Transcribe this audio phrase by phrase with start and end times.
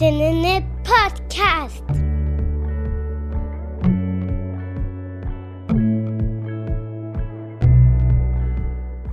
[0.00, 1.82] Heldinnen Podcast.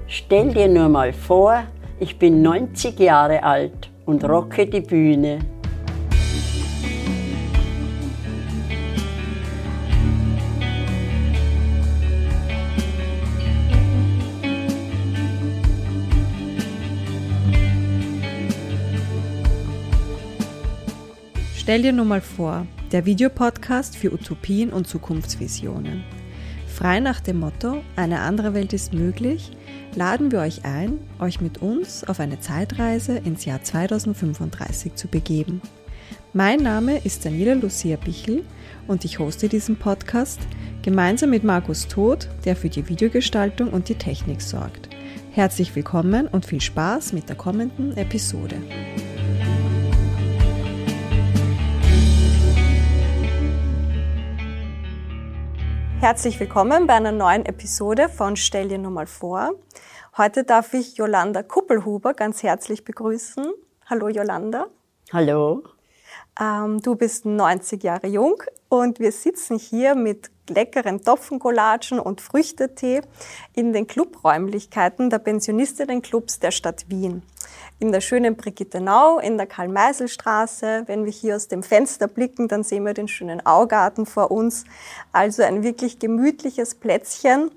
[0.06, 1.63] Stell dir nur mal vor,
[2.00, 5.40] ich bin 90 Jahre alt und rocke die Bühne.
[21.66, 26.04] Stell dir nur mal vor, der Videopodcast für Utopien und Zukunftsvisionen.
[26.68, 29.50] Frei nach dem Motto, eine andere Welt ist möglich,
[29.96, 35.59] laden wir euch ein, euch mit uns auf eine Zeitreise ins Jahr 2035 zu begeben.
[36.34, 38.44] Mein Name ist Daniela Lucia Bichel
[38.88, 40.42] und ich hoste diesen Podcast
[40.84, 44.90] gemeinsam mit Markus Todt, der für die Videogestaltung und die Technik sorgt.
[45.32, 48.58] Herzlich willkommen und viel Spaß mit der kommenden Episode.
[56.06, 59.56] Herzlich willkommen bei einer neuen Episode von Stell dir nur mal vor.
[60.16, 63.44] Heute darf ich Jolanda Kuppelhuber ganz herzlich begrüßen.
[63.88, 64.67] Hallo Jolanda.
[65.11, 65.64] Hallo.
[66.39, 68.36] Ähm, du bist 90 Jahre jung
[68.70, 73.02] und wir sitzen hier mit leckeren Topfencollagen und Früchtetee
[73.54, 77.24] in den Clubräumlichkeiten der Pensionistenenclubs der Stadt Wien
[77.80, 80.84] in der schönen Brigittenau, in der Karl-Meisel-Straße.
[80.86, 84.64] Wenn wir hier aus dem Fenster blicken, dann sehen wir den schönen Augarten vor uns.
[85.12, 87.52] Also ein wirklich gemütliches Plätzchen.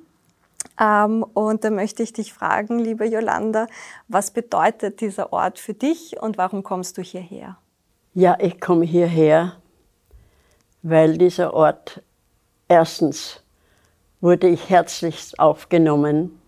[0.80, 3.68] Ähm, und da möchte ich dich fragen, liebe Jolanda,
[4.08, 7.58] was bedeutet dieser Ort für dich und warum kommst du hierher?
[8.14, 9.54] Ja, ich komme hierher,
[10.82, 12.02] weil dieser Ort
[12.68, 13.40] erstens
[14.20, 16.40] wurde ich herzlichst aufgenommen.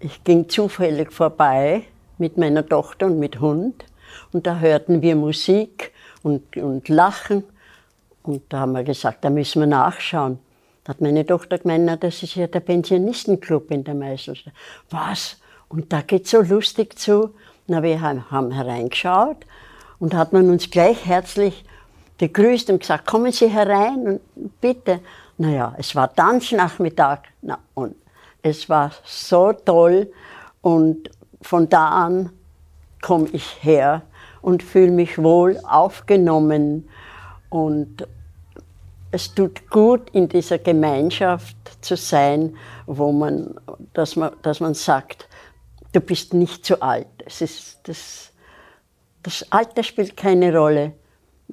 [0.00, 1.84] Ich ging zufällig vorbei
[2.18, 3.84] mit meiner Tochter und mit Hund.
[4.32, 7.44] Und da hörten wir Musik und, und Lachen.
[8.22, 10.38] Und da haben wir gesagt, da müssen wir nachschauen.
[10.84, 14.54] Da hat meine Tochter gemeint, na, das ist ja der Pensionistenclub in der Meißelstadt.
[14.90, 15.38] Was?
[15.68, 17.34] Und da geht's so lustig zu.
[17.66, 19.44] Na, wir haben hereingeschaut
[19.98, 21.64] und hat man uns gleich herzlich
[22.18, 25.00] begrüßt und gesagt, kommen Sie herein und bitte.
[25.38, 27.94] Naja, es war Tanznachmittag na, und
[28.42, 30.12] es war so toll
[30.60, 32.30] und von da an
[33.00, 34.02] komme ich her
[34.42, 36.88] und fühle mich wohl aufgenommen
[37.48, 38.06] und
[39.10, 42.56] es tut gut, in dieser Gemeinschaft zu sein,
[42.86, 43.54] wo man,
[43.94, 45.28] dass man, dass man sagt,
[45.92, 47.08] du bist nicht zu alt.
[47.24, 48.32] Es ist das,
[49.22, 50.92] das Alter spielt keine Rolle.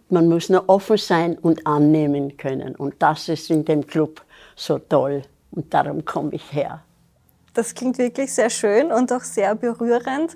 [0.10, 2.76] Man muss nur offen sein und annehmen können.
[2.76, 4.22] Und das ist in dem Club
[4.56, 5.24] so toll.
[5.52, 6.82] Und darum komme ich her.
[7.54, 10.36] Das klingt wirklich sehr schön und auch sehr berührend.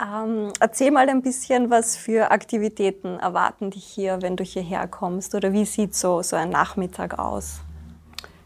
[0.00, 5.34] Ähm, erzähl mal ein bisschen, was für Aktivitäten erwarten dich hier, wenn du hierher kommst?
[5.34, 7.60] Oder wie sieht so, so ein Nachmittag aus?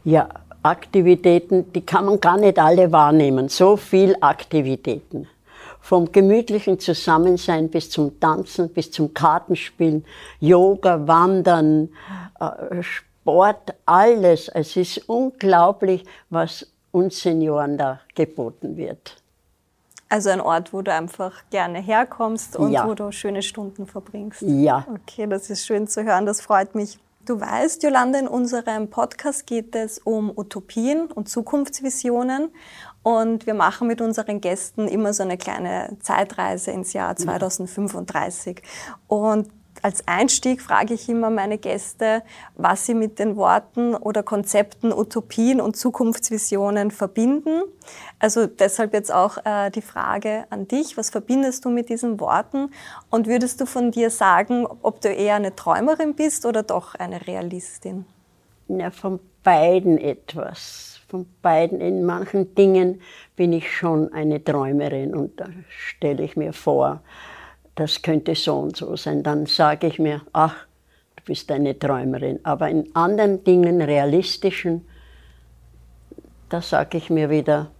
[0.03, 0.29] Ja,
[0.63, 3.49] Aktivitäten, die kann man gar nicht alle wahrnehmen.
[3.49, 5.27] So viel Aktivitäten.
[5.85, 10.03] Vom gemütlichen Zusammensein bis zum Tanzen, bis zum Kartenspielen,
[10.39, 11.89] Yoga, Wandern,
[12.39, 14.47] äh, Sport, alles.
[14.47, 19.21] Es ist unglaublich, was uns Senioren da geboten wird.
[20.09, 22.87] Also ein Ort, wo du einfach gerne herkommst und ja.
[22.87, 24.41] wo du schöne Stunden verbringst.
[24.41, 24.87] Ja.
[24.89, 26.97] Okay, das ist schön zu hören, das freut mich.
[27.27, 32.49] Du weißt, Jolanda, in unserem Podcast geht es um Utopien und Zukunftsvisionen.
[33.05, 38.63] Und wir machen mit unseren Gästen immer so eine kleine Zeitreise ins Jahr 2035.
[39.05, 39.47] Und
[39.83, 42.23] als Einstieg frage ich immer meine Gäste,
[42.55, 47.61] was sie mit den Worten oder Konzepten Utopien und Zukunftsvisionen verbinden.
[48.17, 52.71] Also deshalb jetzt auch äh, die Frage an dich, was verbindest du mit diesen Worten?
[53.11, 57.27] Und würdest du von dir sagen, ob du eher eine Träumerin bist oder doch eine
[57.27, 58.07] Realistin?
[58.67, 60.94] Ja, von beiden etwas.
[61.07, 61.81] Von beiden.
[61.81, 63.01] In manchen Dingen
[63.35, 67.01] bin ich schon eine Träumerin und da stelle ich mir vor,
[67.75, 69.21] das könnte so und so sein.
[69.21, 70.65] Dann sage ich mir, ach,
[71.17, 72.39] du bist eine Träumerin.
[72.43, 74.87] Aber in anderen Dingen, realistischen,
[76.49, 77.71] da sage ich mir wieder,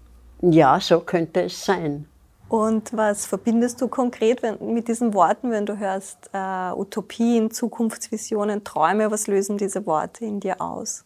[0.42, 2.08] ja, so könnte es sein.
[2.48, 8.64] Und was verbindest du konkret wenn, mit diesen Worten, wenn du hörst äh, Utopien, Zukunftsvisionen,
[8.64, 9.10] Träume?
[9.10, 11.04] Was lösen diese Worte in dir aus?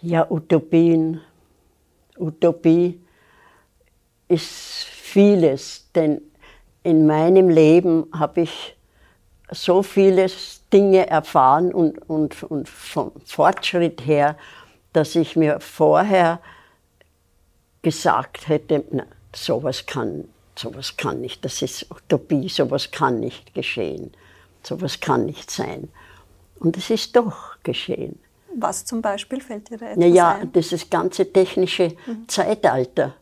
[0.00, 1.20] Ja, Utopien.
[2.18, 3.00] Utopie
[4.28, 6.20] ist vieles, denn
[6.82, 8.76] in meinem Leben habe ich
[9.50, 10.26] so viele
[10.72, 14.36] Dinge erfahren und, und, und vom Fortschritt her,
[14.92, 16.40] dass ich mir vorher
[17.82, 24.12] gesagt hätte, na, sowas kann, sowas kann nicht, das ist Utopie, sowas kann nicht geschehen.
[24.66, 25.88] sowas kann nicht sein.
[26.58, 28.18] Und es ist doch geschehen.
[28.56, 30.52] Was zum Beispiel fällt dir da etwas Naja, ein?
[30.52, 31.96] das ganze technische
[32.26, 33.14] Zeitalter.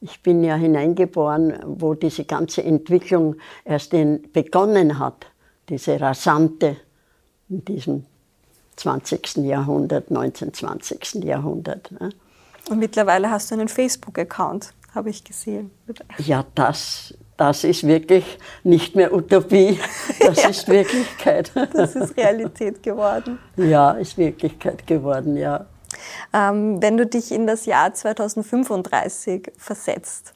[0.00, 5.26] Ich bin ja hineingeboren, wo diese ganze Entwicklung erst in, begonnen hat,
[5.68, 6.76] diese rasante
[7.48, 8.04] in diesem
[8.76, 9.36] 20.
[9.38, 10.52] Jahrhundert, 19.
[10.52, 11.24] 20.
[11.24, 11.90] Jahrhundert.
[11.92, 12.10] Ne?
[12.68, 15.70] Und mittlerweile hast du einen Facebook-Account, habe ich gesehen.
[16.18, 19.78] Ja, das, das ist wirklich nicht mehr Utopie,
[20.20, 20.48] das Ja.
[20.50, 21.50] ist Wirklichkeit.
[21.72, 23.38] Das ist Realität geworden.
[23.56, 25.66] Ja, ist Wirklichkeit geworden, ja.
[26.32, 30.34] Ähm, wenn du dich in das Jahr 2035 versetzt,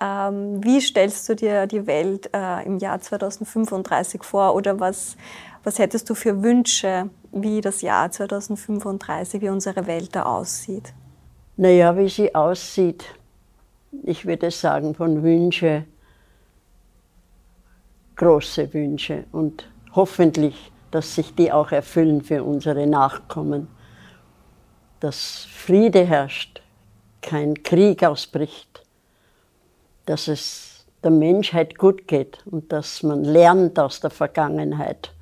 [0.00, 5.16] ähm, wie stellst du dir die Welt äh, im Jahr 2035 vor oder was,
[5.62, 10.92] was hättest du für Wünsche, wie das Jahr 2035, wie unsere Welt da aussieht?
[11.56, 13.04] Naja, wie sie aussieht,
[14.02, 15.84] ich würde sagen, von Wünsche,
[18.16, 23.68] große Wünsche und hoffentlich, dass sich die auch erfüllen für unsere Nachkommen.
[25.00, 26.62] Dass Friede herrscht,
[27.20, 28.82] kein Krieg ausbricht,
[30.06, 35.12] dass es der Menschheit gut geht und dass man lernt aus der Vergangenheit.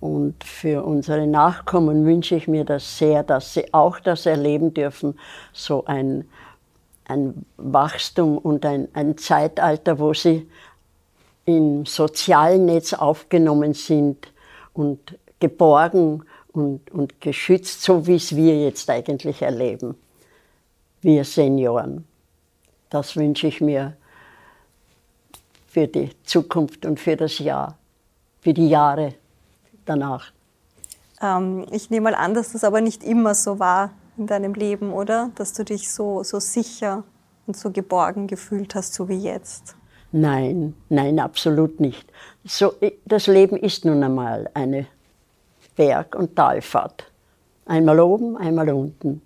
[0.00, 5.18] Und für unsere Nachkommen wünsche ich mir das sehr, dass sie auch das erleben dürfen,
[5.52, 6.28] so ein,
[7.04, 10.50] ein Wachstum und ein, ein Zeitalter, wo sie
[11.44, 14.32] im sozialen Netz aufgenommen sind
[14.72, 19.96] und geborgen und, und geschützt, so wie es wir jetzt eigentlich erleben,
[21.00, 22.06] wir Senioren.
[22.90, 23.96] Das wünsche ich mir
[25.66, 27.76] für die Zukunft und für das Jahr,
[28.40, 29.14] für die Jahre
[29.86, 30.32] danach.
[31.20, 34.92] Ähm, ich nehme mal an, dass das aber nicht immer so war in deinem Leben,
[34.92, 35.30] oder?
[35.36, 37.04] Dass du dich so, so sicher
[37.46, 39.74] und so geborgen gefühlt hast, so wie jetzt.
[40.12, 42.06] Nein, nein, absolut nicht.
[42.44, 42.74] So,
[43.06, 44.86] das Leben ist nun einmal eine
[45.74, 47.10] Berg- und Talfahrt.
[47.64, 49.22] Einmal oben, einmal unten.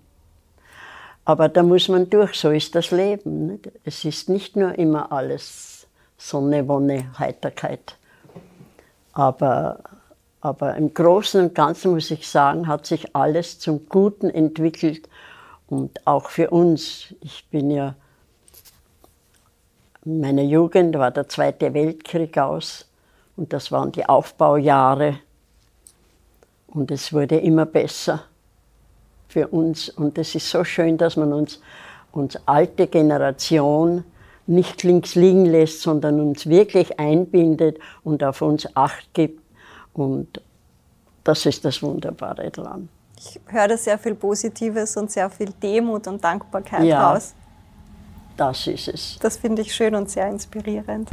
[1.25, 3.59] Aber da muss man durch, so ist das Leben.
[3.83, 5.87] Es ist nicht nur immer alles
[6.17, 7.97] Sonne, Wonne, Heiterkeit.
[9.11, 9.79] Aber,
[10.39, 15.09] aber im Großen und Ganzen muss ich sagen, hat sich alles zum Guten entwickelt
[15.67, 17.13] und auch für uns.
[17.19, 17.95] Ich bin ja
[20.07, 22.85] in meiner Jugend war der Zweite Weltkrieg aus
[23.35, 25.19] und das waren die Aufbaujahre.
[26.67, 28.23] Und es wurde immer besser
[29.27, 29.89] für uns.
[29.89, 31.59] Und es ist so schön, dass man uns,
[32.13, 34.05] uns alte Generation
[34.45, 39.41] nicht links liegen lässt, sondern uns wirklich einbindet und auf uns Acht gibt.
[39.93, 40.41] Und
[41.25, 42.87] das ist das Wunderbare daran.
[43.17, 47.11] Ich höre da sehr viel Positives und sehr viel Demut und Dankbarkeit Ja.
[47.11, 47.33] raus.
[48.37, 49.17] Das ist es.
[49.19, 51.09] Das finde ich schön und sehr inspirierend.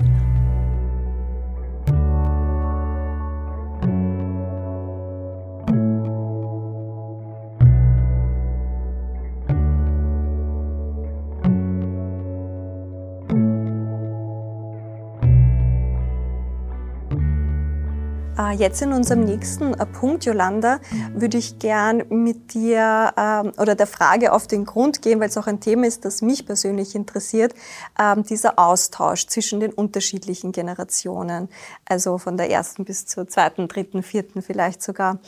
[18.57, 20.79] Jetzt in unserem nächsten äh, Punkt, Jolanda,
[21.13, 25.37] würde ich gern mit dir ähm, oder der Frage auf den Grund gehen, weil es
[25.37, 27.55] auch ein Thema ist, das mich persönlich interessiert,
[27.99, 31.49] ähm, dieser Austausch zwischen den unterschiedlichen Generationen,
[31.85, 35.19] also von der ersten bis zur zweiten, dritten, vierten vielleicht sogar.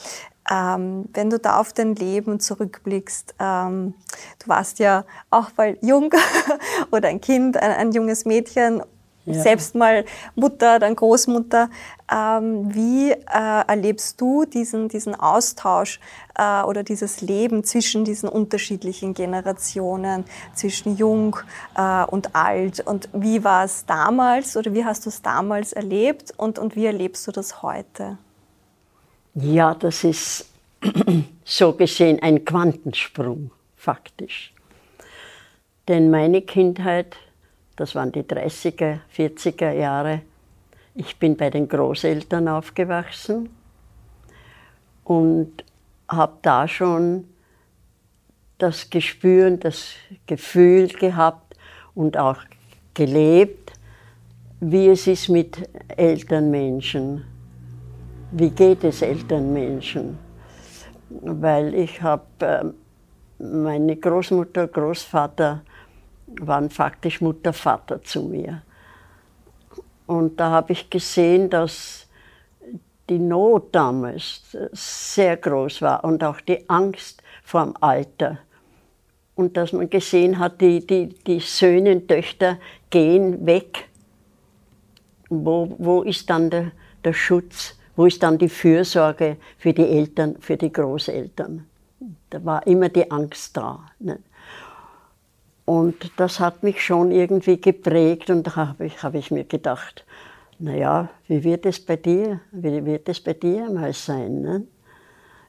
[0.48, 3.94] Ähm, wenn du da auf dein Leben zurückblickst, ähm,
[4.38, 6.12] du warst ja auch mal jung
[6.92, 8.82] oder ein Kind, ein, ein junges Mädchen
[9.26, 9.42] Ja.
[9.42, 10.04] selbst mal
[10.34, 11.68] Mutter, dann Großmutter.
[12.10, 13.16] Ähm, wie äh,
[13.66, 15.98] erlebst du diesen, diesen Austausch
[16.36, 21.36] äh, oder dieses Leben zwischen diesen unterschiedlichen Generationen, zwischen jung
[21.76, 22.80] äh, und alt?
[22.80, 26.86] Und wie war es damals oder wie hast du es damals erlebt und, und wie
[26.86, 28.18] erlebst du das heute?
[29.34, 30.46] Ja, das ist
[31.44, 34.54] so gesehen ein Quantensprung, faktisch.
[35.88, 37.16] Denn meine Kindheit,
[37.76, 40.22] das waren die 30er, 40er Jahre,
[40.94, 43.50] ich bin bei den Großeltern aufgewachsen
[45.04, 45.64] und
[46.08, 47.26] habe da schon
[48.58, 49.92] das Gespür das
[50.26, 51.54] Gefühl gehabt
[51.94, 52.38] und auch
[52.94, 53.72] gelebt,
[54.60, 57.24] wie es ist mit Elternmenschen.
[58.32, 60.18] Wie geht es Elternmenschen?
[61.10, 62.64] Weil ich habe, äh,
[63.42, 65.62] meine Großmutter, Großvater
[66.26, 68.62] waren faktisch Mutter, Vater zu mir.
[70.06, 72.06] Und da habe ich gesehen, dass
[73.08, 78.38] die Not damals sehr groß war und auch die Angst vor dem Alter.
[79.34, 82.58] Und dass man gesehen hat, die, die, die Söhne und Töchter
[82.90, 83.88] gehen weg.
[85.28, 86.72] Wo, wo ist dann der,
[87.04, 91.66] der Schutz, wo ist dann die Fürsorge für die Eltern, für die Großeltern.
[92.30, 93.90] Da war immer die Angst da.
[93.98, 94.18] Ne?
[95.66, 100.06] Und das hat mich schon irgendwie geprägt und da habe ich, hab ich mir gedacht,
[100.58, 104.40] naja, wie wird es bei dir, wie wird es bei dir mal sein?
[104.40, 104.66] Ne?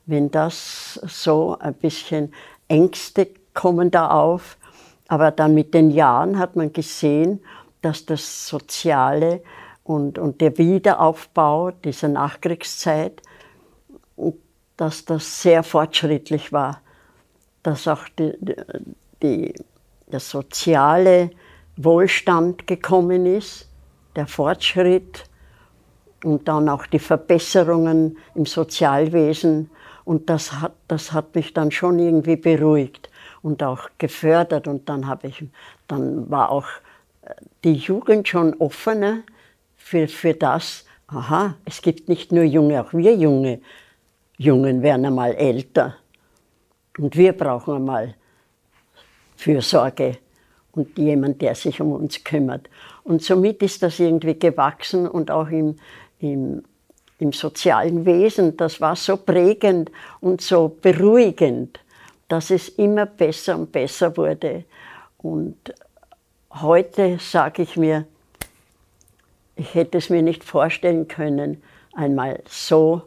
[0.08, 2.34] Wenn das so ein bisschen
[2.68, 4.58] Ängste kommen da auf,
[5.08, 7.40] aber dann mit den Jahren hat man gesehen,
[7.84, 9.42] dass das Soziale
[9.84, 13.22] und, und der Wiederaufbau dieser Nachkriegszeit,
[14.76, 16.82] dass das sehr fortschrittlich war,
[17.62, 18.34] dass auch die,
[19.22, 19.54] die,
[20.12, 21.32] der soziale
[21.76, 23.70] Wohlstand gekommen ist,
[24.16, 25.26] der Fortschritt
[26.24, 29.70] und dann auch die Verbesserungen im Sozialwesen.
[30.06, 33.10] Und das hat, das hat mich dann schon irgendwie beruhigt
[33.42, 34.68] und auch gefördert.
[34.68, 35.44] Und dann, ich,
[35.88, 36.68] dann war auch
[37.24, 37.34] äh,
[37.64, 39.20] die Jugend schon offener
[39.76, 43.62] für, für das, aha, es gibt nicht nur Junge, auch wir Junge.
[44.38, 45.96] Jungen werden einmal älter.
[46.98, 48.16] Und wir brauchen einmal
[49.38, 50.18] Fürsorge
[50.74, 52.70] und jemand, der sich um uns kümmert.
[53.04, 55.78] Und somit ist das irgendwie gewachsen und auch im,
[56.20, 56.64] im,
[57.20, 61.80] im sozialen Wesen, das war so prägend und so beruhigend,
[62.28, 64.66] dass es immer besser und besser wurde.
[65.18, 65.74] Und
[66.52, 68.06] heute sage ich mir,
[69.56, 71.64] ich hätte es mir nicht vorstellen können,
[71.94, 73.04] einmal so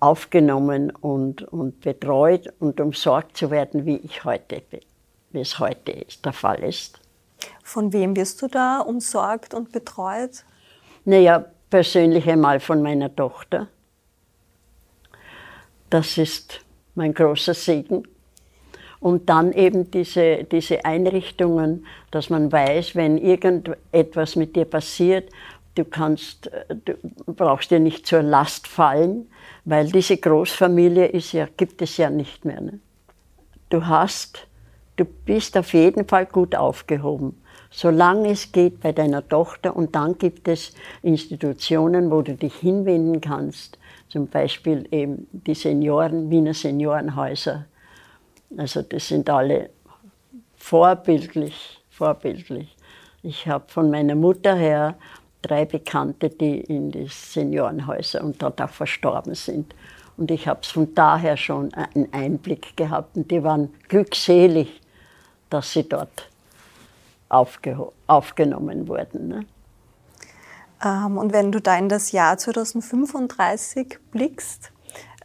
[0.00, 4.80] aufgenommen und, und betreut und umsorgt zu werden, wie ich heute bin,
[5.30, 7.00] wie es heute ist, der Fall ist.
[7.62, 10.44] Von wem wirst du da umsorgt und betreut?
[11.04, 13.68] Naja, persönlich einmal von meiner Tochter.
[15.90, 16.60] Das ist
[16.94, 18.02] mein großer Segen.
[19.00, 25.30] Und dann eben diese, diese Einrichtungen, dass man weiß, wenn irgendetwas mit dir passiert,
[25.76, 26.50] du, kannst,
[26.84, 26.94] du
[27.26, 29.30] brauchst dir nicht zur Last fallen,
[29.64, 32.60] weil diese Großfamilie ist ja, gibt es ja nicht mehr.
[32.60, 32.80] Ne?
[33.70, 34.47] Du hast,
[34.98, 37.40] du bist auf jeden Fall gut aufgehoben,
[37.70, 39.74] solange es geht bei deiner Tochter.
[39.74, 43.78] Und dann gibt es Institutionen, wo du dich hinwenden kannst,
[44.08, 47.66] zum Beispiel eben die Senioren, Wiener Seniorenhäuser
[48.56, 49.70] also das sind alle
[50.56, 52.74] vorbildlich, vorbildlich.
[53.22, 54.96] Ich habe von meiner Mutter her
[55.42, 59.74] drei Bekannte, die in die Seniorenhäuser und dort auch verstorben sind.
[60.16, 64.80] Und ich habe es von daher schon einen Einblick gehabt und die waren glückselig,
[65.50, 66.28] dass sie dort
[67.28, 69.28] aufgenommen wurden.
[69.28, 69.46] Ne?
[70.84, 74.72] Ähm, und wenn du da in das Jahr 2035 blickst,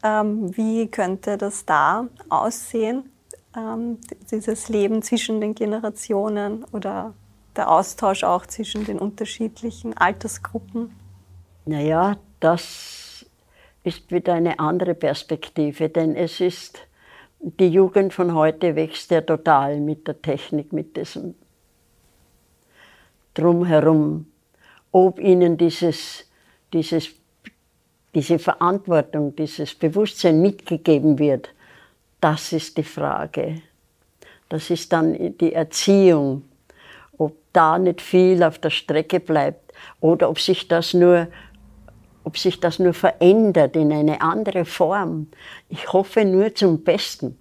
[0.04, 3.10] ähm, wie könnte das da aussehen?
[3.56, 4.00] ähm,
[4.32, 7.14] dieses Leben zwischen den Generationen oder
[7.56, 10.92] der Austausch auch zwischen den unterschiedlichen Altersgruppen?
[11.66, 13.26] Naja, das
[13.84, 16.80] ist wieder eine andere Perspektive, denn es ist,
[17.44, 21.36] die Jugend von heute wächst ja total mit der Technik, mit diesem
[23.34, 24.28] Drumherum.
[24.92, 26.30] Ob ihnen dieses,
[26.72, 27.10] dieses,
[28.16, 31.50] diese Verantwortung, dieses Bewusstsein mitgegeben wird,
[32.22, 33.62] das ist die Frage.
[34.48, 36.44] Das ist dann die Erziehung.
[37.18, 41.28] Ob da nicht viel auf der Strecke bleibt oder ob sich das nur,
[42.24, 45.28] ob sich das nur verändert in eine andere Form.
[45.70, 47.38] Ich hoffe nur zum Besten,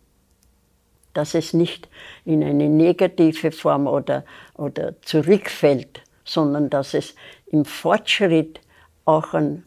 [1.14, 1.88] dass es nicht
[2.24, 4.24] in eine negative Form oder,
[4.54, 7.14] oder zurückfällt, sondern dass es
[7.46, 8.60] im Fortschritt
[9.04, 9.64] auch ein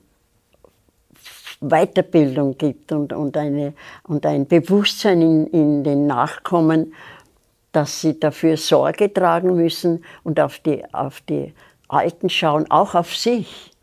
[1.62, 6.94] Weiterbildung gibt und, und, eine, und ein Bewusstsein in, in den Nachkommen,
[7.72, 11.54] dass sie dafür Sorge tragen müssen und auf die, auf die
[11.88, 13.75] Alten schauen, auch auf sich,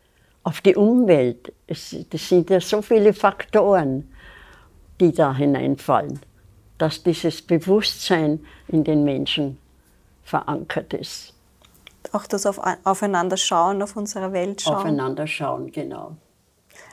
[0.43, 1.53] auf die Umwelt.
[1.67, 4.11] Es, das sind ja so viele Faktoren,
[4.99, 6.19] die da hineinfallen,
[6.77, 9.57] dass dieses Bewusstsein in den Menschen
[10.23, 11.33] verankert ist.
[12.11, 14.75] Auch das auf, Aufeinander schauen, auf unserer Welt schauen.
[14.75, 16.17] Aufeinander schauen, genau.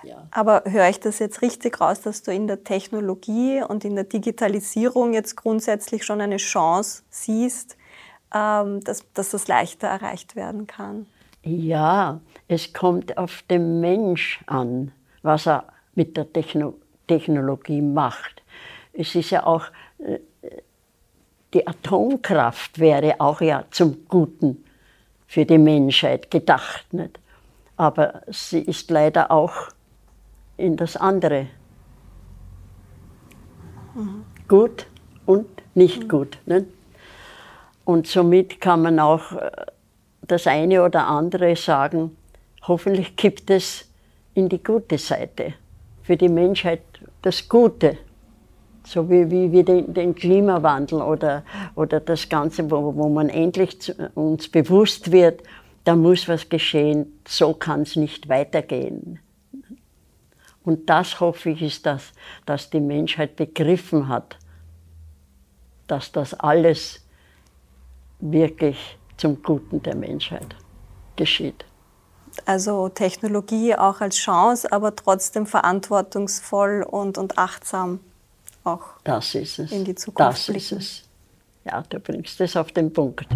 [0.03, 0.27] Ja.
[0.31, 4.05] Aber höre ich das jetzt richtig raus, dass du in der Technologie und in der
[4.05, 7.77] Digitalisierung jetzt grundsätzlich schon eine Chance siehst,
[8.35, 11.07] ähm, dass, dass das leichter erreicht werden kann?
[11.43, 14.93] Ja, es kommt auf den Mensch an,
[15.23, 16.75] was er mit der Techno
[17.07, 18.43] Technologie macht.
[18.93, 19.65] Es ist ja auch,
[19.99, 20.21] äh,
[21.53, 24.65] die Atomkraft wäre auch ja zum Guten
[25.27, 26.93] für die Menschheit gedacht.
[26.93, 27.19] Nicht?
[27.77, 29.55] Aber sie ist leider auch
[30.57, 31.47] in das andere.
[33.95, 34.25] Mhm.
[34.47, 34.87] Gut
[35.27, 36.09] und nicht mhm.
[36.09, 36.39] gut.
[36.47, 36.67] Ne?
[37.85, 39.51] Und somit kann man auch äh,
[40.31, 42.17] das eine oder andere sagen,
[42.63, 43.89] hoffentlich gibt es
[44.35, 45.55] in die gute Seite,
[46.03, 46.83] für die Menschheit
[47.23, 47.99] das Gute.
[48.85, 51.45] So wie, wie, wie den, den Klimawandel oder,
[51.75, 55.43] oder das Ganze, wo, wo man endlich zu, uns bewusst wird,
[55.85, 59.19] da muss was geschehen, so kann es nicht weitergehen.
[60.65, 62.13] Und das hoffe ich ist das,
[62.47, 64.37] dass die Menschheit begriffen hat,
[65.87, 67.05] dass das alles
[68.21, 70.57] wirklich zum Guten der Menschheit
[71.17, 71.65] geschieht.
[72.47, 78.01] Also Technologie auch als Chance, aber trotzdem verantwortungsvoll und, und achtsam
[78.65, 79.73] auch das ist es.
[79.73, 80.59] in die Zukunft Das blicken.
[80.59, 81.03] ist es.
[81.65, 83.27] Ja, du bringst es auf den Punkt.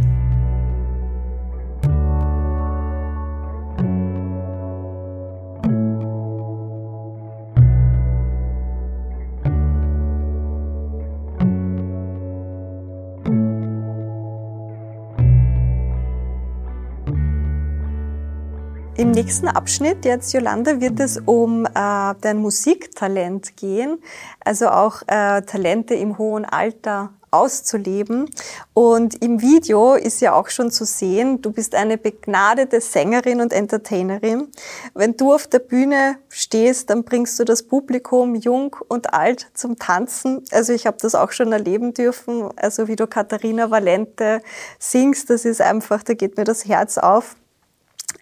[19.14, 21.70] Nächsten Abschnitt, jetzt Jolanda, wird es um äh,
[22.20, 23.98] dein Musiktalent gehen,
[24.44, 28.28] also auch äh, Talente im hohen Alter auszuleben.
[28.72, 33.52] Und im Video ist ja auch schon zu sehen, du bist eine begnadete Sängerin und
[33.52, 34.48] Entertainerin.
[34.94, 39.78] Wenn du auf der Bühne stehst, dann bringst du das Publikum jung und alt zum
[39.78, 40.42] Tanzen.
[40.50, 42.50] Also ich habe das auch schon erleben dürfen.
[42.56, 44.42] Also wie du Katharina Valente
[44.80, 47.36] singst, das ist einfach, da geht mir das Herz auf.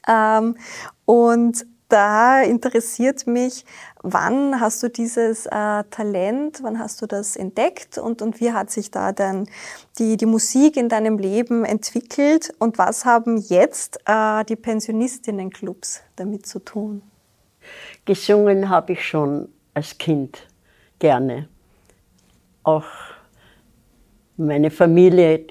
[0.09, 0.57] Ähm,
[1.05, 3.67] und da interessiert mich,
[4.03, 8.71] wann hast du dieses äh, Talent, wann hast du das entdeckt und, und wie hat
[8.71, 9.47] sich da dann
[9.99, 16.47] die, die Musik in deinem Leben entwickelt und was haben jetzt äh, die Pensionistinnenclubs damit
[16.47, 17.03] zu tun?
[18.07, 20.47] Gesungen habe ich schon als Kind
[20.99, 21.49] gerne.
[22.63, 22.87] Auch
[24.39, 25.45] meine Familie,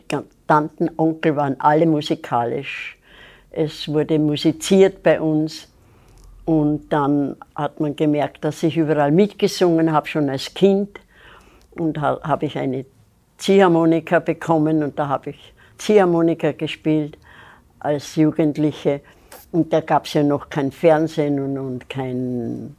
[0.48, 2.98] Tanten, Onkel waren alle musikalisch.
[3.52, 5.68] Es wurde musiziert bei uns.
[6.46, 11.00] Und dann hat man gemerkt, dass ich überall mitgesungen habe, schon als Kind.
[11.72, 12.86] Und ha, habe ich eine
[13.38, 17.18] Ziehharmonika bekommen und da habe ich Ziehharmonika gespielt
[17.80, 19.02] als Jugendliche.
[19.52, 22.76] Und da gab es ja noch kein Fernsehen und, und kein,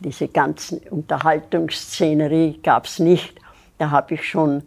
[0.00, 3.38] diese ganzen Unterhaltungsszenerie gab es nicht.
[3.78, 4.62] Da habe ich schon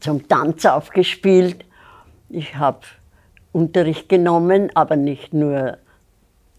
[0.00, 1.64] zum Tanz aufgespielt.
[2.28, 2.80] Ich habe
[3.52, 5.78] Unterricht genommen, aber nicht nur,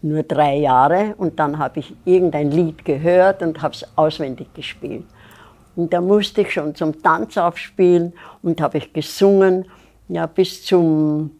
[0.02, 1.14] nur drei Jahre.
[1.16, 5.04] Und dann habe ich irgendein Lied gehört und habe es auswendig gespielt.
[5.74, 9.66] Und da musste ich schon zum Tanz aufspielen und habe ich gesungen,
[10.08, 11.30] ja, bis zum,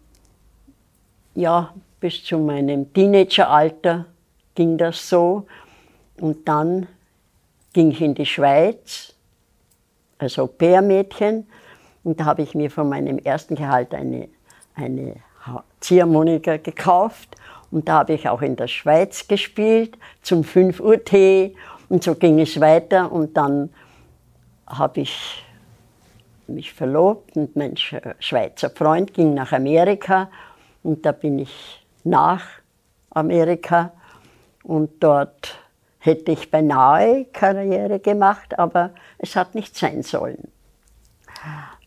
[1.34, 4.06] ja, bis zu meinem Teenageralter
[4.54, 5.46] ging das so.
[6.18, 6.86] Und dann
[7.72, 9.14] ging ich in die Schweiz
[10.18, 11.46] als Au-pair-Mädchen
[12.04, 14.28] und da habe ich mir von meinem ersten Gehalt eine,
[14.74, 15.16] eine
[15.80, 17.36] Ziehharmonika gekauft.
[17.70, 21.54] Und da habe ich auch in der Schweiz gespielt zum 5 Uhr Tee.
[21.88, 23.10] Und so ging es weiter.
[23.10, 23.70] Und dann
[24.66, 25.44] habe ich
[26.46, 30.28] mich verlobt und mein Schweizer Freund ging nach Amerika.
[30.82, 32.44] Und da bin ich nach
[33.10, 33.92] Amerika.
[34.62, 35.58] Und dort
[35.98, 40.48] hätte ich beinahe Karriere gemacht, aber es hat nicht sein sollen.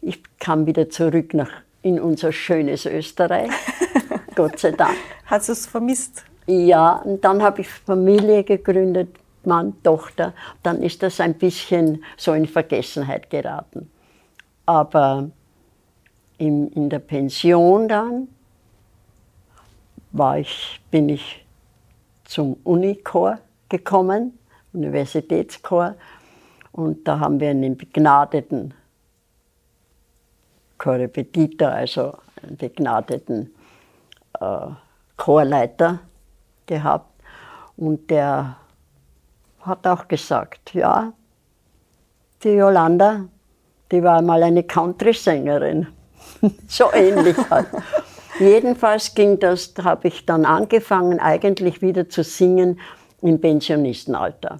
[0.01, 1.51] Ich kam wieder zurück nach,
[1.85, 3.51] in unser schönes Österreich,
[4.35, 4.97] Gott sei Dank.
[5.27, 6.25] Hast du es vermisst?
[6.47, 9.09] Ja, und dann habe ich Familie gegründet,
[9.43, 10.33] Mann, Tochter.
[10.63, 13.87] Dann ist das ein bisschen so in Vergessenheit geraten.
[14.65, 15.29] Aber
[16.39, 18.29] in, in der Pension dann
[20.11, 21.45] war ich, bin ich
[22.23, 23.37] zum Unichor
[23.69, 24.39] gekommen,
[24.73, 25.93] Universitätschor.
[26.71, 28.73] Und da haben wir einen begnadeten
[30.77, 33.53] Chorrepetitor, also einen begnadeten
[34.39, 34.67] äh,
[35.17, 35.99] Chorleiter
[36.65, 37.11] gehabt.
[37.77, 38.57] Und der
[39.61, 41.13] hat auch gesagt, ja,
[42.43, 43.25] die Yolanda,
[43.91, 45.87] die war mal eine Country-Sängerin.
[46.67, 47.67] so ähnlich halt.
[48.39, 52.79] Jedenfalls ging das, da habe ich dann angefangen, eigentlich wieder zu singen
[53.21, 54.59] im Pensionistenalter.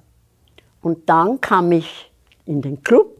[0.82, 2.12] Und dann kam ich
[2.45, 3.14] in den Club,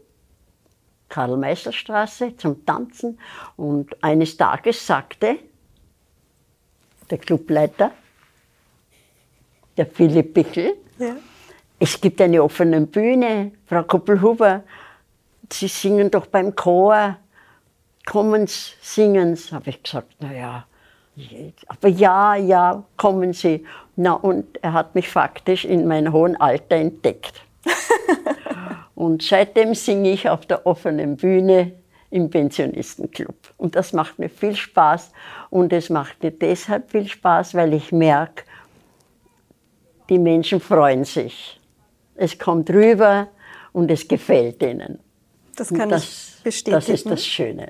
[1.08, 3.18] Karl-Meißler-Straße, zum Tanzen.
[3.56, 5.38] Und eines Tages sagte
[7.10, 7.92] der Clubleiter,
[9.76, 11.16] der Philipp Bichel, Ja.
[11.78, 14.64] es gibt eine offene Bühne, Frau Koppelhuber,
[15.52, 17.16] Sie singen doch beim Chor,
[18.04, 19.54] kommen Sie, singen Sie.
[19.54, 20.66] Habe ich gesagt, naja,
[21.68, 23.64] aber ja, ja, kommen Sie.
[23.94, 27.45] Na, und er hat mich faktisch in meinem hohen Alter entdeckt.
[28.96, 31.72] Und seitdem singe ich auf der offenen Bühne
[32.10, 33.36] im Pensionistenclub.
[33.58, 35.12] Und das macht mir viel Spaß.
[35.50, 38.44] Und es macht mir deshalb viel Spaß, weil ich merke,
[40.08, 41.60] die Menschen freuen sich.
[42.14, 43.28] Es kommt rüber
[43.72, 44.98] und es gefällt ihnen.
[45.56, 46.76] Das kann das, ich bestätigen.
[46.76, 47.68] Das ist das Schöne.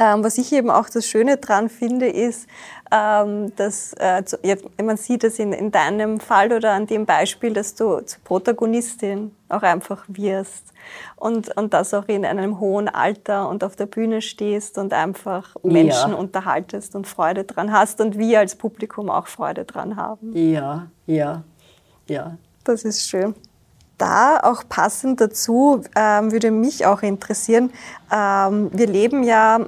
[0.00, 2.48] Ähm, was ich eben auch das Schöne dran finde, ist,
[2.90, 7.52] ähm, dass äh, ja, man sieht es in, in, deinem Fall oder an dem Beispiel,
[7.52, 10.72] dass du zur Protagonistin auch einfach wirst
[11.16, 15.54] und, und das auch in einem hohen Alter und auf der Bühne stehst und einfach
[15.62, 16.16] Menschen ja.
[16.16, 20.32] unterhaltest und Freude dran hast und wir als Publikum auch Freude dran haben.
[20.34, 21.42] Ja, ja,
[22.08, 22.36] ja.
[22.64, 23.34] Das ist schön
[23.98, 27.72] da auch passend dazu ähm, würde mich auch interessieren,
[28.12, 29.60] ähm, wir leben ja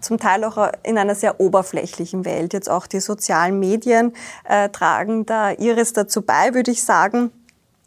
[0.00, 2.52] zum Teil auch in einer sehr oberflächlichen Welt.
[2.52, 4.12] Jetzt auch die sozialen Medien
[4.44, 7.32] äh, tragen da ihres dazu bei, würde ich sagen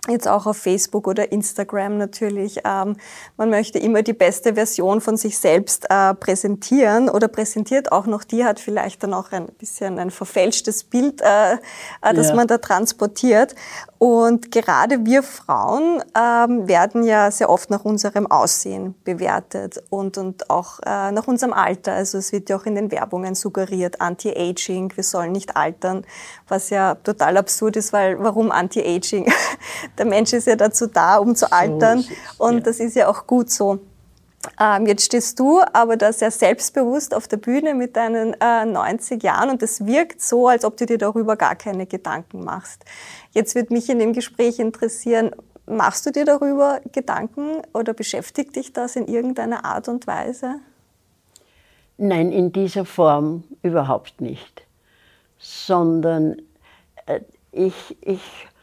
[0.10, 2.60] jetzt auch auf Facebook oder Instagram natürlich.
[2.66, 2.98] Ähm,
[3.38, 8.26] man möchte immer die beste Version von sich selbst äh, präsentieren oder präsentiert auch noch
[8.26, 12.36] die, hat vielleicht dann auch ein bisschen ein verfälschtes Bild, äh, äh, das ja.
[12.36, 13.56] man da transportiert.
[14.04, 20.50] Und gerade wir Frauen ähm, werden ja sehr oft nach unserem Aussehen bewertet und, und
[20.50, 21.94] auch äh, nach unserem Alter.
[21.94, 26.04] Also es wird ja auch in den Werbungen suggeriert, Anti-Aging, wir sollen nicht altern,
[26.50, 29.32] was ja total absurd ist, weil warum Anti-Aging?
[29.98, 32.04] Der Mensch ist ja dazu da, um zu altern
[32.38, 33.80] und das ist ja auch gut so.
[34.60, 39.24] Ähm, jetzt stehst du aber da sehr selbstbewusst auf der Bühne mit deinen äh, 90
[39.24, 42.86] Jahren und es wirkt so, als ob du dir darüber gar keine Gedanken machst.
[43.32, 45.32] Jetzt wird mich in dem Gespräch interessieren,
[45.66, 50.56] machst du dir darüber Gedanken oder beschäftigt dich das in irgendeiner Art und Weise?
[51.98, 54.64] Nein, in dieser Form überhaupt nicht,
[55.38, 56.42] sondern
[57.06, 58.22] äh, ich, ich,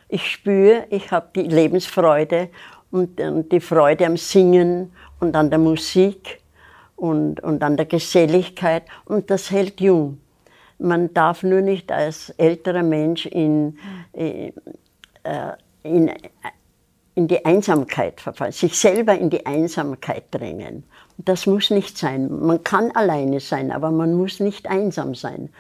[0.08, 2.48] ich spüre, ich habe die Lebensfreude
[2.90, 6.40] und, und die Freude am Singen und an der Musik
[6.96, 10.20] und, und an der Geselligkeit und das hält jung.
[10.78, 13.78] Man darf nur nicht als älterer Mensch in,
[14.12, 14.52] äh,
[15.82, 16.10] in,
[17.14, 20.84] in die Einsamkeit verfallen, sich selber in die Einsamkeit drängen.
[21.18, 22.30] Das muss nicht sein.
[22.30, 25.50] Man kann alleine sein, aber man muss nicht einsam sein.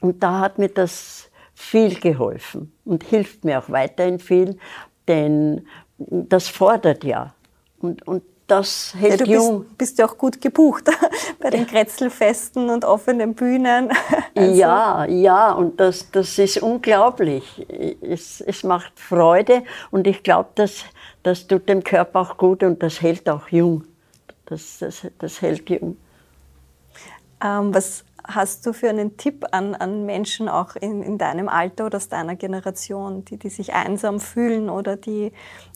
[0.00, 4.58] Und da hat mir das viel geholfen und hilft mir auch weiterhin viel,
[5.06, 5.66] denn
[5.98, 7.34] das fordert ja.
[7.78, 9.60] Und, und das hält ja, du jung.
[9.60, 10.84] Bist, bist ja auch gut gebucht
[11.40, 13.90] bei den Kretzelfesten und offenen Bühnen.
[14.32, 14.54] Also.
[14.54, 17.66] Ja, ja, und das, das ist unglaublich.
[18.00, 20.84] Es, es macht Freude und ich glaube, das,
[21.24, 23.84] das tut dem Körper auch gut und das hält auch jung.
[24.46, 25.96] Das, das, das hält jung.
[27.42, 31.86] Ähm, was hast du für einen Tipp an, an Menschen auch in, in deinem Alter
[31.86, 35.32] oder aus deiner Generation, die, die sich einsam fühlen oder die,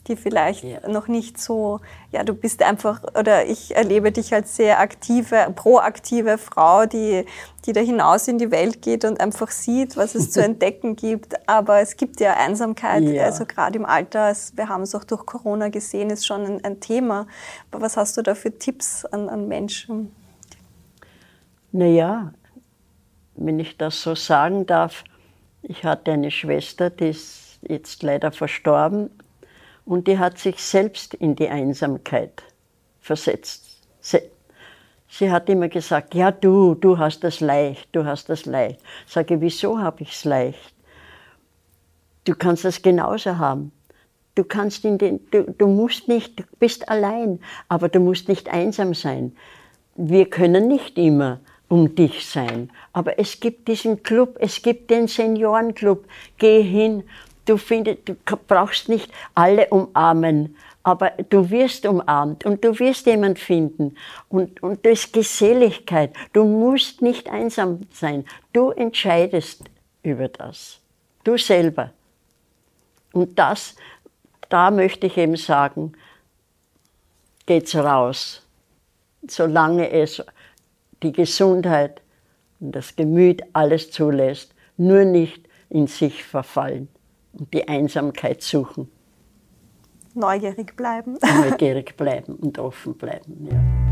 [0.06, 0.88] die vielleicht ja.
[0.88, 1.80] noch nicht so,
[2.12, 7.24] ja, du bist einfach, oder ich erlebe dich als sehr aktive, proaktive Frau, die,
[7.66, 11.48] die da hinaus in die Welt geht und einfach sieht, was es zu entdecken gibt.
[11.48, 13.24] Aber es gibt ja Einsamkeit, ja.
[13.24, 16.80] also gerade im Alter, wir haben es auch durch Corona gesehen, ist schon ein, ein
[16.80, 17.26] Thema.
[17.70, 20.14] Aber was hast du da für Tipps an, an Menschen?
[21.76, 22.32] Naja,
[23.34, 25.02] wenn ich das so sagen darf,
[25.60, 29.10] ich hatte eine Schwester, die ist jetzt leider verstorben
[29.84, 32.44] und die hat sich selbst in die Einsamkeit
[33.00, 33.82] versetzt.
[35.08, 38.80] Sie, hat immer gesagt, ja du, du hast das leicht, du hast das leicht.
[39.08, 40.74] Sage, wieso habe ich es leicht?
[42.22, 43.72] Du kannst das genauso haben.
[44.36, 48.48] Du kannst in den, du, du musst nicht, du bist allein, aber du musst nicht
[48.48, 49.34] einsam sein.
[49.96, 52.70] Wir können nicht immer um dich sein.
[52.92, 56.06] Aber es gibt diesen Club, es gibt den Seniorenclub.
[56.38, 57.04] Geh hin.
[57.46, 58.14] Du, findest, du
[58.48, 63.96] brauchst nicht alle umarmen, aber du wirst umarmt und du wirst jemand finden.
[64.28, 66.12] Und, und das ist Geselligkeit.
[66.32, 68.24] Du musst nicht einsam sein.
[68.52, 69.64] Du entscheidest
[70.02, 70.80] über das.
[71.22, 71.90] Du selber.
[73.12, 73.76] Und das,
[74.48, 75.92] da möchte ich eben sagen,
[77.46, 78.46] geht's raus.
[79.26, 80.22] Solange es
[81.04, 82.02] die Gesundheit
[82.60, 86.88] und das Gemüt alles zulässt, nur nicht in sich verfallen
[87.32, 88.90] und die Einsamkeit suchen.
[90.14, 91.18] Neugierig bleiben.
[91.22, 93.83] Neugierig bleiben und offen bleiben, ja.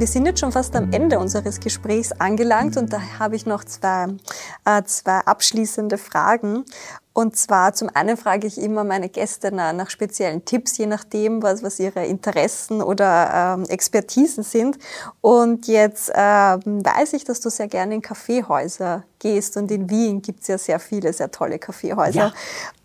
[0.00, 3.64] Wir sind jetzt schon fast am Ende unseres Gesprächs angelangt und da habe ich noch
[3.64, 4.06] zwei
[4.64, 6.64] äh, zwei abschließende Fragen.
[7.12, 11.42] Und zwar zum einen frage ich immer meine Gäste nach, nach speziellen Tipps, je nachdem,
[11.42, 14.78] was, was ihre Interessen oder ähm, Expertisen sind.
[15.20, 19.58] Und jetzt ähm, weiß ich, dass du sehr gerne in Kaffeehäuser gehst.
[19.58, 22.32] Und in Wien gibt es ja sehr viele, sehr tolle Kaffeehäuser.
[22.32, 22.32] Ja.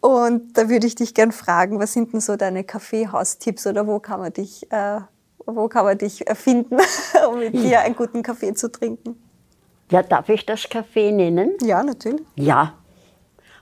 [0.02, 4.00] Und da würde ich dich gern fragen, was sind denn so deine Kaffeehaustipps oder wo
[4.00, 5.00] kann man dich, äh,
[5.46, 6.78] wo kann man dich finden,
[7.30, 9.16] um mit dir einen guten Kaffee zu trinken?
[9.92, 11.54] Ja, darf ich das Café nennen?
[11.62, 12.26] Ja, natürlich.
[12.36, 12.74] Ja,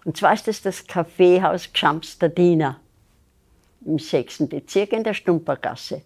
[0.06, 2.80] und zwar ist es das Kaffeehaus Gschamster Diener
[3.86, 4.48] im 6.
[4.48, 6.02] Bezirk in der Stumpergasse.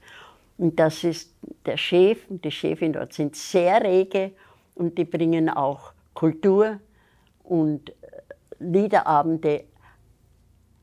[0.57, 1.33] Und das ist
[1.65, 4.31] der Chef und die Chefin dort sind sehr rege
[4.75, 6.79] und die bringen auch Kultur
[7.43, 7.93] und äh,
[8.59, 9.65] Liederabende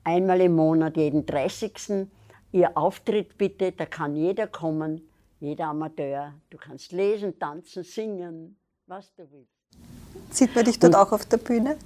[0.04, 2.06] einmal im Monat, jeden 30.
[2.54, 5.00] Ihr Auftritt bitte, da kann jeder kommen,
[5.40, 6.34] jeder Amateur.
[6.50, 9.50] Du kannst lesen, tanzen, singen, was du willst.
[10.30, 11.76] Sieht man dich dort und, auch auf der Bühne?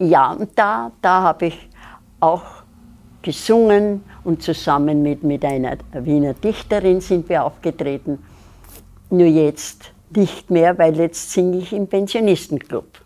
[0.00, 1.68] Ja, und da, da habe ich
[2.18, 2.42] auch
[3.22, 8.18] gesungen und zusammen mit, mit einer Wiener Dichterin sind wir aufgetreten.
[9.08, 13.04] Nur jetzt nicht mehr, weil jetzt singe ich im Pensionistenclub.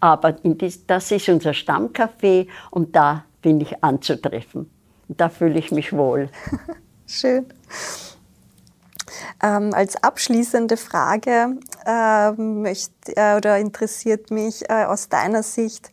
[0.00, 4.79] Aber dies, das ist unser Stammcafé und da bin ich anzutreffen.
[5.16, 6.28] Da fühle ich mich wohl.
[7.06, 7.46] Schön.
[9.42, 15.90] Ähm, als abschließende Frage äh, möcht, äh, oder interessiert mich äh, aus deiner Sicht,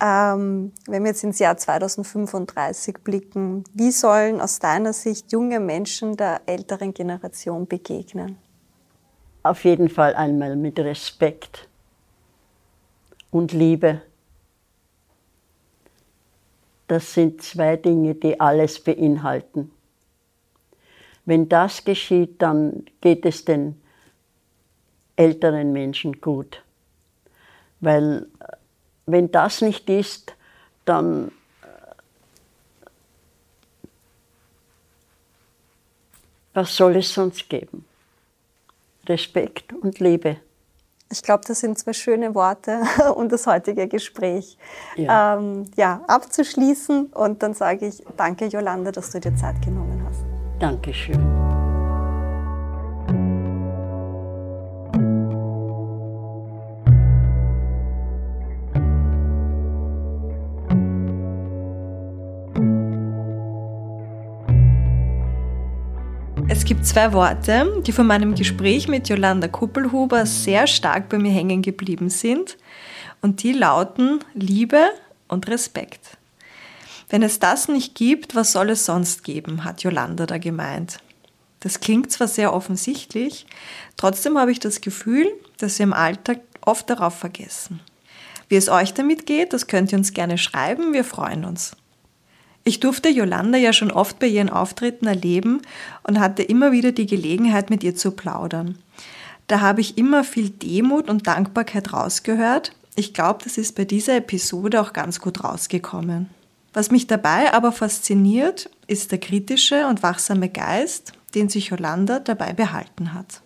[0.00, 6.16] ähm, wenn wir jetzt ins Jahr 2035 blicken, wie sollen aus deiner Sicht junge Menschen
[6.16, 8.38] der älteren Generation begegnen?
[9.42, 11.68] Auf jeden Fall einmal mit Respekt
[13.30, 14.02] und Liebe.
[16.86, 19.72] Das sind zwei Dinge, die alles beinhalten.
[21.24, 23.80] Wenn das geschieht, dann geht es den
[25.16, 26.62] älteren Menschen gut.
[27.80, 28.56] Weil äh,
[29.06, 30.34] wenn das nicht ist,
[30.84, 31.28] dann
[31.62, 31.66] äh,
[36.54, 37.84] was soll es sonst geben?
[39.08, 40.38] Respekt und Liebe.
[41.10, 42.82] Ich glaube, das sind zwei schöne Worte,
[43.14, 44.58] um das heutige Gespräch
[44.96, 45.36] ja.
[45.36, 47.06] Ähm, ja, abzuschließen.
[47.06, 50.24] Und dann sage ich danke, Jolanda, dass du dir Zeit genommen hast.
[50.58, 51.55] Dankeschön.
[66.66, 71.62] Gibt zwei Worte, die von meinem Gespräch mit Jolanda Kuppelhuber sehr stark bei mir hängen
[71.62, 72.58] geblieben sind.
[73.22, 74.88] Und die lauten Liebe
[75.28, 76.18] und Respekt.
[77.08, 80.98] Wenn es das nicht gibt, was soll es sonst geben, hat Jolanda da gemeint.
[81.60, 83.46] Das klingt zwar sehr offensichtlich,
[83.96, 87.78] trotzdem habe ich das Gefühl, dass wir im Alltag oft darauf vergessen.
[88.48, 91.76] Wie es euch damit geht, das könnt ihr uns gerne schreiben, wir freuen uns.
[92.68, 95.62] Ich durfte Jolanda ja schon oft bei ihren Auftritten erleben
[96.02, 98.76] und hatte immer wieder die Gelegenheit, mit ihr zu plaudern.
[99.46, 102.72] Da habe ich immer viel Demut und Dankbarkeit rausgehört.
[102.96, 106.28] Ich glaube, das ist bei dieser Episode auch ganz gut rausgekommen.
[106.72, 112.52] Was mich dabei aber fasziniert, ist der kritische und wachsame Geist, den sich Yolanda dabei
[112.52, 113.42] behalten hat.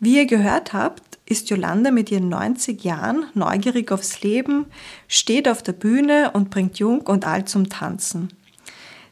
[0.00, 4.66] Wie ihr gehört habt, ist Yolanda mit ihren 90 Jahren neugierig aufs Leben,
[5.06, 8.30] steht auf der Bühne und bringt Jung und Alt zum Tanzen.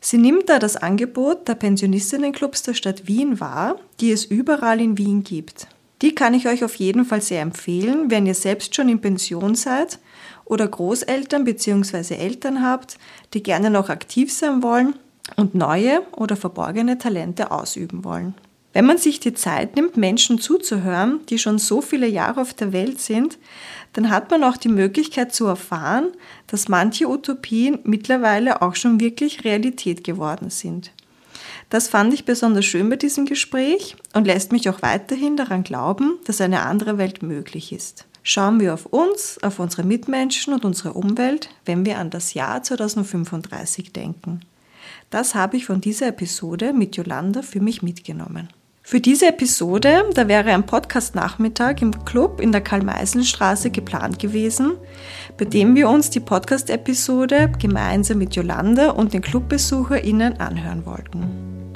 [0.04, 4.98] Sie nimmt da das Angebot der Pensionistinnenclubs der Stadt Wien wahr, die es überall in
[4.98, 5.68] Wien gibt.
[6.02, 9.54] Die kann ich euch auf jeden Fall sehr empfehlen, wenn ihr selbst schon in Pension
[9.54, 10.00] seid
[10.44, 12.16] oder Großeltern bzw.
[12.16, 12.98] Eltern habt,
[13.32, 14.94] die gerne noch aktiv sein wollen
[15.36, 18.34] und neue oder verborgene Talente ausüben wollen.
[18.72, 22.72] Wenn man sich die Zeit nimmt, Menschen zuzuhören, die schon so viele Jahre auf der
[22.72, 23.38] Welt sind,
[23.92, 26.08] dann hat man auch die Möglichkeit zu erfahren,
[26.46, 30.92] dass manche Utopien mittlerweile auch schon wirklich Realität geworden sind.
[31.70, 36.18] Das fand ich besonders schön bei diesem Gespräch und lässt mich auch weiterhin daran glauben,
[36.24, 40.92] dass eine andere Welt möglich ist schauen wir auf uns, auf unsere Mitmenschen und unsere
[40.92, 44.40] Umwelt, wenn wir an das Jahr 2035 denken.
[45.10, 48.48] Das habe ich von dieser Episode mit Yolanda für mich mitgenommen.
[48.84, 54.72] Für diese Episode, da wäre ein Podcast-Nachmittag im Club in der Karl-Meißen-Straße geplant gewesen,
[55.38, 61.72] bei dem wir uns die Podcast-Episode gemeinsam mit Yolanda und den ClubbesucherInnen anhören wollten.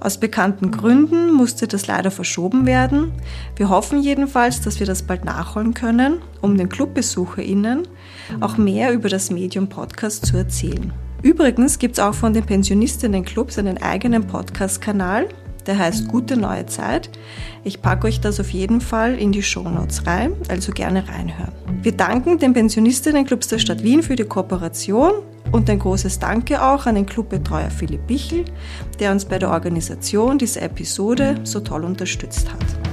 [0.00, 3.12] Aus bekannten Gründen musste das leider verschoben werden.
[3.54, 7.86] Wir hoffen jedenfalls, dass wir das bald nachholen können, um den ClubbesucherInnen
[8.40, 10.92] auch mehr über das Medium Podcast zu erzählen.
[11.22, 15.28] Übrigens gibt es auch von den Pensionistinnen-Clubs einen eigenen Podcast-Kanal,
[15.66, 17.10] Der heißt Gute neue Zeit.
[17.64, 21.52] Ich packe euch das auf jeden Fall in die Shownotes rein, also gerne reinhören.
[21.82, 25.12] Wir danken den Pensionistinnenclubs der Stadt Wien für die Kooperation
[25.52, 28.44] und ein großes Danke auch an den Clubbetreuer Philipp Bichel,
[28.98, 32.91] der uns bei der Organisation dieser Episode so toll unterstützt hat.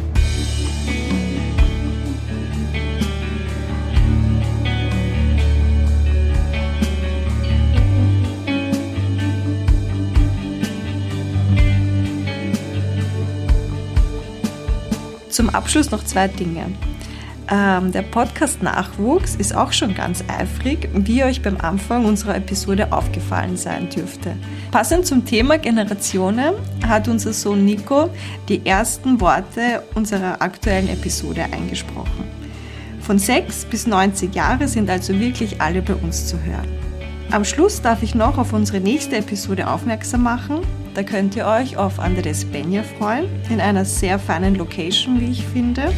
[15.39, 16.65] Zum Abschluss noch zwei Dinge.
[17.49, 22.91] Ähm, der Podcast Nachwuchs ist auch schon ganz eifrig, wie euch beim Anfang unserer Episode
[22.91, 24.35] aufgefallen sein dürfte.
[24.69, 28.09] Passend zum Thema Generationen hat unser Sohn Nico
[28.49, 32.25] die ersten Worte unserer aktuellen Episode eingesprochen.
[32.99, 36.67] Von 6 bis 90 Jahre sind also wirklich alle bei uns zu hören.
[37.31, 40.59] Am Schluss darf ich noch auf unsere nächste Episode aufmerksam machen.
[40.99, 45.45] Da könnt ihr euch auf Andres Benja freuen, in einer sehr feinen Location, wie ich
[45.45, 45.93] finde,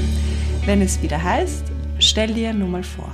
[0.67, 1.63] wenn es wieder heißt,
[1.97, 3.11] stell dir nur mal vor.